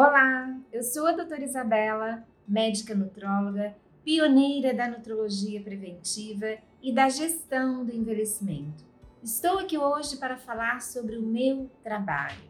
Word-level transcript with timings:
Olá, 0.00 0.56
eu 0.72 0.80
sou 0.80 1.08
a 1.08 1.12
doutora 1.12 1.42
Isabela, 1.42 2.24
médica 2.46 2.94
nutróloga, 2.94 3.74
pioneira 4.04 4.72
da 4.72 4.88
nutrologia 4.88 5.60
preventiva 5.60 6.56
e 6.80 6.92
da 6.92 7.08
gestão 7.08 7.84
do 7.84 7.92
envelhecimento. 7.92 8.84
Estou 9.24 9.58
aqui 9.58 9.76
hoje 9.76 10.16
para 10.16 10.36
falar 10.36 10.82
sobre 10.82 11.16
o 11.16 11.22
meu 11.22 11.68
trabalho. 11.82 12.48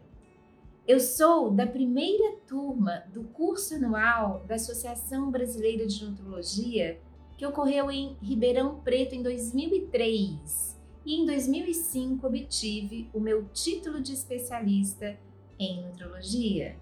Eu 0.87 0.99
sou 0.99 1.49
da 1.49 1.65
primeira 1.65 2.35
turma 2.45 3.03
do 3.11 3.23
curso 3.23 3.73
anual 3.73 4.45
da 4.45 4.53
Associação 4.53 5.31
Brasileira 5.31 5.87
de 5.87 6.05
Nutrologia, 6.05 7.01
que 7.35 7.47
ocorreu 7.47 7.89
em 7.89 8.15
Ribeirão 8.21 8.79
Preto 8.81 9.15
em 9.15 9.23
2003, 9.23 10.79
e 11.03 11.15
em 11.15 11.25
2005 11.25 12.27
obtive 12.27 13.09
o 13.11 13.19
meu 13.19 13.45
título 13.45 13.99
de 13.99 14.13
especialista 14.13 15.17
em 15.57 15.83
nutrologia. 15.83 16.77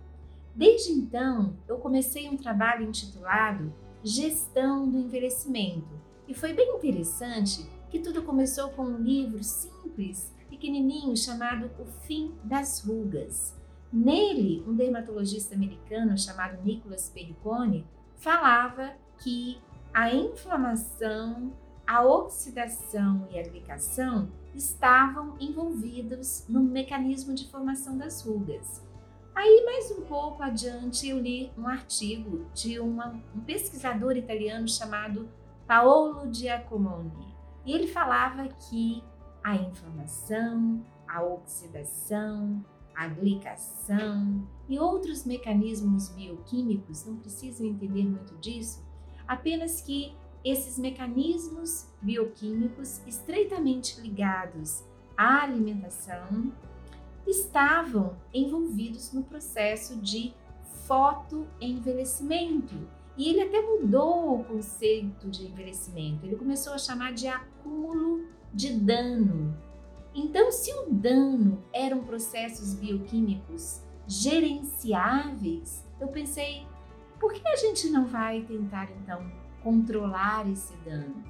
Desde 0.57 0.91
então, 0.91 1.55
eu 1.67 1.77
comecei 1.77 2.27
um 2.27 2.35
trabalho 2.35 2.83
intitulado 2.83 3.71
Gestão 4.03 4.89
do 4.89 4.97
Envelhecimento, 4.97 5.87
e 6.27 6.33
foi 6.33 6.51
bem 6.51 6.77
interessante 6.77 7.69
que 7.91 7.99
tudo 7.99 8.23
começou 8.23 8.69
com 8.69 8.83
um 8.83 8.97
livro 8.97 9.43
simples, 9.43 10.33
pequenininho, 10.49 11.15
chamado 11.15 11.69
O 11.77 11.85
Fim 11.85 12.33
das 12.43 12.83
Rugas. 12.83 13.55
Nele, 13.93 14.63
um 14.67 14.73
dermatologista 14.73 15.53
americano 15.53 16.17
chamado 16.17 16.63
Nicholas 16.63 17.07
Perricone 17.07 17.85
falava 18.15 18.93
que 19.19 19.61
a 19.93 20.11
inflamação, 20.11 21.53
a 21.85 22.03
oxidação 22.03 23.27
e 23.31 23.37
a 23.37 23.43
glicação 23.43 24.27
estavam 24.55 25.35
envolvidos 25.39 26.45
no 26.49 26.63
mecanismo 26.63 27.35
de 27.35 27.47
formação 27.47 27.95
das 27.95 28.23
rugas. 28.25 28.81
Aí, 29.37 29.63
pouco 30.07 30.41
adiante, 30.41 31.07
eu 31.07 31.19
li 31.19 31.51
um 31.57 31.67
artigo 31.67 32.45
de 32.53 32.79
uma, 32.79 33.21
um 33.35 33.41
pesquisador 33.41 34.15
italiano 34.15 34.67
chamado 34.67 35.29
Paolo 35.67 36.33
Giacomoni. 36.33 37.35
E 37.65 37.73
ele 37.73 37.87
falava 37.87 38.47
que 38.47 39.03
a 39.43 39.55
inflamação, 39.55 40.83
a 41.07 41.23
oxidação, 41.23 42.63
a 42.95 43.07
glicação 43.07 44.47
e 44.67 44.79
outros 44.79 45.25
mecanismos 45.25 46.09
bioquímicos, 46.09 47.05
não 47.05 47.17
precisam 47.17 47.67
entender 47.67 48.05
muito 48.05 48.35
disso, 48.37 48.83
apenas 49.27 49.81
que 49.81 50.15
esses 50.43 50.79
mecanismos 50.79 51.87
bioquímicos 52.01 53.05
estreitamente 53.05 53.99
ligados 54.01 54.83
à 55.15 55.43
alimentação 55.43 56.51
estavam 57.29 58.15
envolvidos 58.33 59.11
no 59.13 59.23
processo 59.23 59.95
de 59.97 60.33
fotoenvelhecimento. 60.85 62.75
E 63.17 63.29
ele 63.29 63.41
até 63.41 63.61
mudou 63.61 64.39
o 64.39 64.43
conceito 64.43 65.29
de 65.29 65.45
envelhecimento. 65.47 66.25
Ele 66.25 66.35
começou 66.35 66.73
a 66.73 66.77
chamar 66.77 67.13
de 67.13 67.27
acúmulo 67.27 68.25
de 68.53 68.73
dano. 68.73 69.57
Então, 70.13 70.51
se 70.51 70.71
o 70.73 70.85
dano 70.89 71.63
eram 71.73 72.03
processos 72.03 72.73
bioquímicos 72.73 73.81
gerenciáveis, 74.07 75.83
eu 75.99 76.07
pensei, 76.07 76.65
por 77.19 77.33
que 77.33 77.47
a 77.47 77.55
gente 77.55 77.89
não 77.89 78.05
vai 78.05 78.41
tentar 78.41 78.89
então 78.91 79.29
controlar 79.63 80.49
esse 80.49 80.75
dano? 80.77 81.23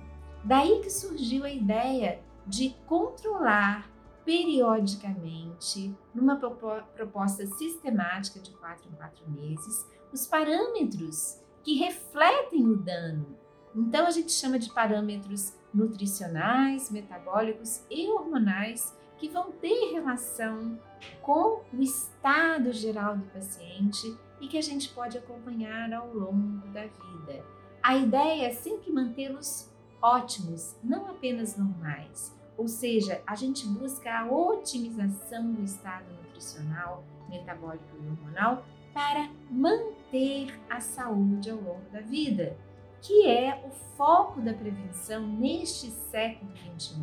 Daí 0.44 0.80
que 0.82 0.90
surgiu 0.90 1.44
a 1.44 1.50
ideia 1.50 2.20
de 2.46 2.76
controlar 2.86 3.90
periodicamente, 4.28 5.96
numa 6.14 6.36
proposta 6.36 7.46
sistemática 7.46 8.42
de 8.42 8.52
quatro 8.52 8.90
em 8.92 8.96
quatro 8.96 9.32
meses, 9.32 9.88
os 10.12 10.28
parâmetros 10.28 11.42
que 11.64 11.76
refletem 11.76 12.68
o 12.68 12.76
dano. 12.76 13.38
Então, 13.74 14.06
a 14.06 14.12
gente 14.12 14.34
chama 14.34 14.60
de 14.60 14.70
parâmetros 14.74 15.54
nutricionais, 15.74 16.92
metabólicos 16.92 17.86
e 17.90 18.06
hormonais 18.10 18.94
que 19.18 19.30
vão 19.30 19.50
ter 19.54 19.94
relação 19.94 20.78
com 21.22 21.62
o 21.74 21.82
estado 21.82 22.74
geral 22.74 23.16
do 23.16 23.26
paciente 23.28 24.14
e 24.42 24.48
que 24.50 24.58
a 24.58 24.62
gente 24.62 24.90
pode 24.90 25.18
acompanhar 25.18 25.94
ao 25.94 26.14
longo 26.14 26.68
da 26.74 26.82
vida. 26.82 27.46
A 27.82 27.96
ideia 27.96 28.48
é 28.48 28.52
sempre 28.52 28.92
mantê-los 28.92 29.72
ótimos, 30.02 30.76
não 30.84 31.08
apenas 31.10 31.58
normais. 31.58 32.38
Ou 32.58 32.68
seja, 32.68 33.22
a 33.26 33.36
gente 33.36 33.68
busca 33.68 34.12
a 34.12 34.26
otimização 34.26 35.52
do 35.52 35.64
estado 35.64 36.06
nutricional, 36.24 37.04
metabólico 37.30 37.86
e 37.94 38.08
hormonal 38.08 38.66
para 38.94 39.30
manter 39.52 40.60
a 40.68 40.80
saúde 40.80 41.52
ao 41.52 41.58
longo 41.58 41.88
da 41.92 42.02
vida, 42.02 42.58
que 43.00 43.28
é 43.28 43.64
o 43.64 43.70
foco 43.96 44.42
da 44.42 44.54
prevenção 44.54 45.28
neste 45.28 45.92
século 45.92 46.52
XXI. 46.80 46.98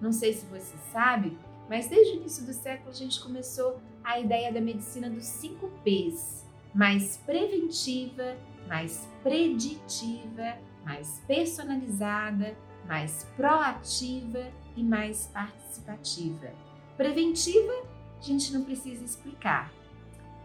Não 0.00 0.12
sei 0.12 0.32
se 0.32 0.44
você 0.46 0.76
sabe, 0.92 1.38
mas 1.68 1.88
desde 1.88 2.14
o 2.14 2.16
início 2.16 2.44
do 2.44 2.52
século 2.52 2.90
a 2.90 2.94
gente 2.94 3.22
começou 3.22 3.80
a 4.02 4.18
ideia 4.18 4.52
da 4.52 4.60
medicina 4.60 5.08
dos 5.08 5.24
5 5.24 5.68
P's: 5.84 6.44
mais 6.74 7.18
preventiva, 7.18 8.36
mais 8.66 9.08
preditiva, 9.22 10.58
mais 10.84 11.22
personalizada, 11.28 12.56
mais 12.84 13.24
proativa 13.36 14.50
e 14.76 14.82
mais 14.82 15.26
participativa. 15.26 16.52
Preventiva, 16.96 17.72
a 18.18 18.22
gente 18.22 18.52
não 18.52 18.64
precisa 18.64 19.04
explicar. 19.04 19.72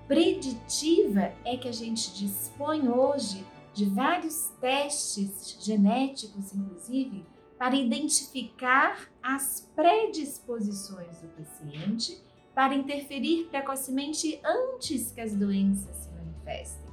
Preditiva 0.07 1.33
é 1.43 1.57
que 1.57 1.67
a 1.67 1.71
gente 1.71 2.13
dispõe 2.13 2.87
hoje 2.87 3.45
de 3.73 3.85
vários 3.85 4.49
testes 4.61 5.57
genéticos, 5.59 6.53
inclusive, 6.53 7.25
para 7.57 7.75
identificar 7.75 9.09
as 9.21 9.69
predisposições 9.75 11.19
do 11.19 11.27
paciente 11.29 12.21
para 12.55 12.73
interferir 12.73 13.45
precocemente 13.51 14.39
antes 14.43 15.11
que 15.11 15.21
as 15.21 15.35
doenças 15.35 15.95
se 15.95 16.09
manifestem. 16.09 16.91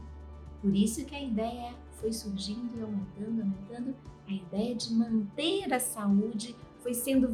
Por 0.61 0.75
isso 0.77 1.06
que 1.06 1.15
a 1.15 1.22
ideia 1.22 1.75
foi 2.01 2.12
surgindo 2.12 2.78
e 2.78 2.83
aumentando, 2.83 3.41
aumentando, 3.41 3.97
a 4.28 4.33
ideia 4.33 4.75
de 4.75 4.93
manter 4.93 5.72
a 5.72 5.81
saúde 5.81 6.55
foi 6.84 6.93
sendo 6.93 7.31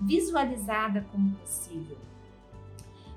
visualizada 0.00 1.06
como 1.12 1.30
possível. 1.36 1.96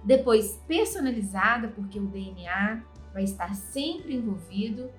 Depois, 0.03 0.61
personalizada, 0.67 1.69
porque 1.69 1.99
o 1.99 2.05
DNA 2.05 2.83
vai 3.11 3.23
estar 3.23 3.55
sempre 3.55 4.15
envolvido, 4.15 4.91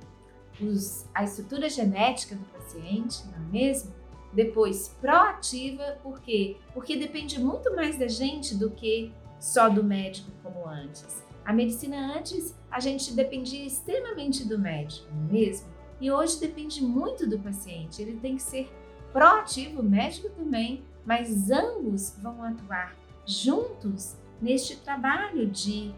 os, 0.60 1.06
a 1.14 1.22
estrutura 1.22 1.70
genética 1.70 2.34
do 2.34 2.44
paciente, 2.46 3.24
não 3.28 3.34
é 3.34 3.50
mesmo? 3.52 3.94
Depois, 4.32 4.88
proativa, 5.00 5.98
por 6.02 6.20
quê? 6.20 6.56
Porque 6.74 6.96
depende 6.96 7.38
muito 7.38 7.74
mais 7.74 7.96
da 7.96 8.08
gente 8.08 8.56
do 8.56 8.70
que 8.70 9.12
só 9.38 9.68
do 9.68 9.84
médico 9.84 10.32
como 10.42 10.68
antes. 10.68 11.24
A 11.44 11.52
medicina 11.52 12.16
antes, 12.16 12.54
a 12.70 12.80
gente 12.80 13.14
dependia 13.14 13.64
extremamente 13.64 14.44
do 14.44 14.58
médico, 14.58 15.06
não 15.14 15.28
é 15.28 15.32
mesmo? 15.32 15.68
E 16.00 16.10
hoje 16.10 16.40
depende 16.40 16.82
muito 16.82 17.28
do 17.28 17.38
paciente, 17.38 18.02
ele 18.02 18.18
tem 18.18 18.34
que 18.36 18.42
ser 18.42 18.68
proativo, 19.12 19.82
médico 19.82 20.30
também, 20.30 20.82
mas 21.04 21.50
ambos 21.50 22.14
vão 22.22 22.42
atuar 22.42 22.94
juntos 23.26 24.16
neste 24.40 24.76
trabalho 24.76 25.46
de 25.46 25.92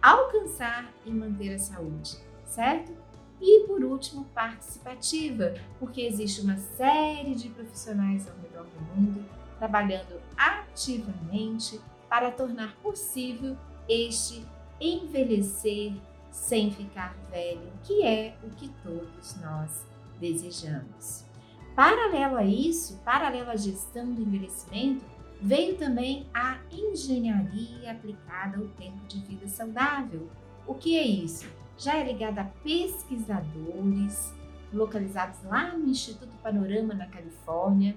alcançar 0.00 0.92
e 1.04 1.10
manter 1.10 1.54
a 1.54 1.58
saúde, 1.58 2.16
certo? 2.44 2.92
E 3.40 3.66
por 3.66 3.84
último, 3.84 4.24
participativa, 4.34 5.54
porque 5.78 6.02
existe 6.02 6.40
uma 6.40 6.56
série 6.56 7.34
de 7.34 7.48
profissionais 7.50 8.28
ao 8.28 8.36
redor 8.36 8.64
do 8.64 8.80
mundo 8.94 9.24
trabalhando 9.58 10.20
ativamente 10.36 11.80
para 12.08 12.30
tornar 12.30 12.74
possível 12.76 13.56
este 13.88 14.44
envelhecer 14.80 15.92
sem 16.30 16.70
ficar 16.70 17.16
velho, 17.30 17.72
que 17.82 18.04
é 18.04 18.36
o 18.42 18.50
que 18.50 18.68
todos 18.82 19.36
nós 19.40 19.84
desejamos. 20.20 21.27
Paralelo 21.78 22.36
a 22.36 22.44
isso, 22.44 22.98
paralelo 23.04 23.50
à 23.50 23.56
gestão 23.56 24.12
do 24.12 24.22
envelhecimento, 24.22 25.04
veio 25.40 25.76
também 25.76 26.26
a 26.34 26.58
engenharia 26.72 27.92
aplicada 27.92 28.58
ao 28.58 28.66
tempo 28.70 28.98
de 29.06 29.20
vida 29.20 29.46
saudável. 29.46 30.28
O 30.66 30.74
que 30.74 30.98
é 30.98 31.06
isso? 31.06 31.46
Já 31.76 31.96
é 31.96 32.04
ligada 32.04 32.40
a 32.40 32.46
pesquisadores 32.64 34.34
localizados 34.72 35.40
lá 35.44 35.72
no 35.78 35.88
Instituto 35.88 36.32
Panorama, 36.42 36.94
na 36.94 37.06
Califórnia, 37.06 37.94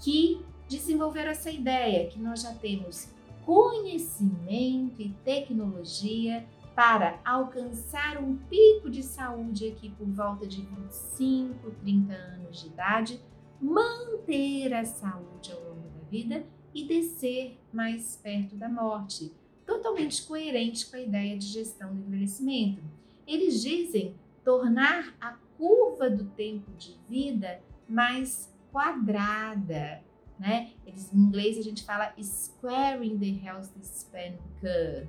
que 0.00 0.44
desenvolveram 0.68 1.30
essa 1.30 1.48
ideia 1.48 2.08
que 2.08 2.18
nós 2.18 2.42
já 2.42 2.52
temos 2.54 3.08
conhecimento 3.46 5.00
e 5.00 5.10
tecnologia 5.24 6.44
para 6.74 7.20
alcançar 7.24 8.22
um 8.22 8.36
pico 8.36 8.88
de 8.88 9.02
saúde 9.02 9.68
aqui 9.68 9.90
por 9.90 10.06
volta 10.06 10.46
de 10.46 10.62
25, 10.62 11.70
30 11.82 12.12
anos 12.12 12.60
de 12.60 12.66
idade, 12.68 13.20
manter 13.60 14.72
a 14.74 14.84
saúde 14.84 15.52
ao 15.52 15.60
longo 15.60 15.88
da 15.90 16.08
vida 16.10 16.44
e 16.74 16.84
descer 16.84 17.58
mais 17.72 18.16
perto 18.16 18.56
da 18.56 18.68
morte. 18.68 19.32
totalmente 19.64 20.24
coerente 20.24 20.90
com 20.90 20.96
a 20.96 21.00
ideia 21.00 21.38
de 21.38 21.46
gestão 21.46 21.94
do 21.94 22.00
envelhecimento. 22.02 22.82
Eles 23.26 23.62
dizem 23.62 24.14
tornar 24.44 25.14
a 25.20 25.36
curva 25.56 26.10
do 26.10 26.24
tempo 26.30 26.70
de 26.72 26.98
vida 27.08 27.60
mais 27.88 28.52
quadrada, 28.72 30.02
né? 30.38 30.72
Eles, 30.84 31.12
em 31.14 31.18
inglês 31.18 31.56
a 31.56 31.62
gente 31.62 31.84
fala 31.84 32.12
squaring 32.20 33.18
the 33.18 33.46
health 33.46 33.70
span 33.80 34.36
curve. 34.60 35.08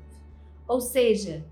Ou 0.67 0.79
seja, 0.79 1.45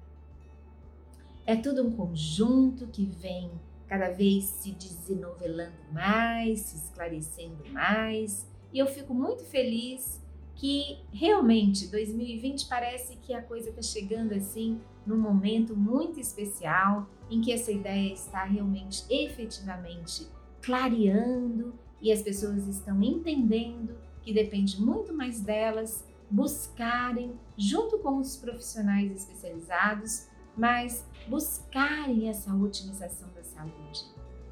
é 1.45 1.55
tudo 1.55 1.85
um 1.85 1.91
conjunto 1.91 2.87
que 2.87 3.05
vem 3.05 3.51
cada 3.87 4.09
vez 4.09 4.45
se 4.45 4.71
desenovelando 4.71 5.75
mais, 5.91 6.61
se 6.61 6.77
esclarecendo 6.77 7.65
mais, 7.71 8.47
e 8.71 8.79
eu 8.79 8.87
fico 8.87 9.13
muito 9.13 9.43
feliz 9.43 10.21
que 10.55 10.99
realmente 11.11 11.87
2020 11.87 12.67
parece 12.67 13.17
que 13.17 13.33
a 13.33 13.41
coisa 13.41 13.69
está 13.69 13.81
chegando 13.81 14.33
assim 14.33 14.79
num 15.05 15.17
momento 15.17 15.75
muito 15.75 16.19
especial 16.19 17.09
em 17.29 17.41
que 17.41 17.51
essa 17.51 17.71
ideia 17.71 18.13
está 18.13 18.43
realmente 18.43 19.03
efetivamente 19.09 20.27
clareando 20.61 21.73
e 22.01 22.11
as 22.11 22.21
pessoas 22.21 22.67
estão 22.67 23.01
entendendo 23.01 23.95
que 24.21 24.31
depende 24.31 24.79
muito 24.79 25.13
mais 25.13 25.41
delas 25.41 26.05
buscarem, 26.31 27.37
junto 27.57 27.99
com 27.99 28.17
os 28.17 28.37
profissionais 28.37 29.11
especializados, 29.11 30.27
mas 30.55 31.05
buscarem 31.27 32.29
essa 32.29 32.53
otimização 32.55 33.29
da 33.33 33.43
saúde 33.43 34.05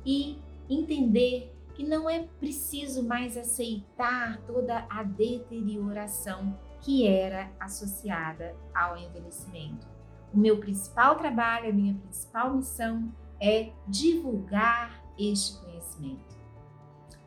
e 0.06 0.38
entender 0.70 1.56
que 1.74 1.84
não 1.84 2.10
é 2.10 2.28
preciso 2.40 3.04
mais 3.04 3.38
aceitar 3.38 4.42
toda 4.46 4.86
a 4.90 5.04
deterioração 5.04 6.58
que 6.81 7.08
era 7.08 7.52
associada 7.60 8.56
ao 8.74 8.98
envelhecimento. 8.98 9.88
O 10.34 10.38
meu 10.38 10.60
principal 10.60 11.18
trabalho, 11.18 11.70
a 11.70 11.74
minha 11.74 11.94
principal 11.96 12.54
missão 12.54 13.12
é 13.42 13.72
divulgar 13.88 15.04
este 15.18 15.58
conhecimento. 15.60 16.38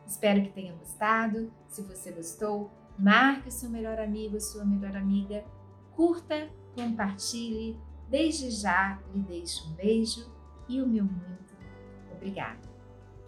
Espero 0.05 0.43
que 0.43 0.51
tenha 0.51 0.73
gostado. 0.73 1.51
Se 1.67 1.81
você 1.81 2.11
gostou, 2.11 2.71
marque 2.97 3.51
seu 3.51 3.69
melhor 3.69 3.99
amigo, 3.99 4.39
sua 4.39 4.65
melhor 4.65 4.95
amiga, 4.95 5.43
curta, 5.95 6.49
compartilhe. 6.75 7.77
Desde 8.09 8.51
já 8.51 8.99
lhe 9.13 9.21
deixo 9.21 9.67
um 9.69 9.73
beijo 9.73 10.31
e 10.67 10.81
o 10.81 10.87
meu 10.87 11.03
muito 11.03 11.53
obrigada. 12.11 12.72